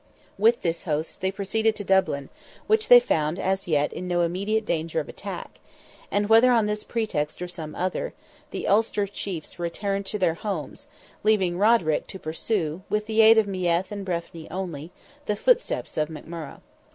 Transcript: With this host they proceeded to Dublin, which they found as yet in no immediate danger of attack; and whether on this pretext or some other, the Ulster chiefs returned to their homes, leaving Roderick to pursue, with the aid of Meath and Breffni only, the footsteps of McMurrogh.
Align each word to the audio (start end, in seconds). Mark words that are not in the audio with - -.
With 0.39 0.63
this 0.63 0.85
host 0.85 1.21
they 1.21 1.29
proceeded 1.31 1.75
to 1.75 1.83
Dublin, 1.83 2.29
which 2.65 2.87
they 2.87 2.99
found 2.99 3.37
as 3.37 3.67
yet 3.67 3.93
in 3.93 4.07
no 4.07 4.21
immediate 4.23 4.65
danger 4.65 4.99
of 4.99 5.07
attack; 5.07 5.59
and 6.09 6.27
whether 6.27 6.51
on 6.51 6.65
this 6.65 6.83
pretext 6.83 7.39
or 7.39 7.47
some 7.47 7.75
other, 7.75 8.15
the 8.49 8.67
Ulster 8.67 9.05
chiefs 9.05 9.59
returned 9.59 10.07
to 10.07 10.17
their 10.17 10.33
homes, 10.33 10.87
leaving 11.23 11.55
Roderick 11.55 12.07
to 12.07 12.17
pursue, 12.17 12.81
with 12.89 13.05
the 13.05 13.21
aid 13.21 13.37
of 13.37 13.45
Meath 13.45 13.91
and 13.91 14.03
Breffni 14.03 14.47
only, 14.49 14.89
the 15.27 15.35
footsteps 15.35 15.95
of 15.97 16.09
McMurrogh. 16.09 16.61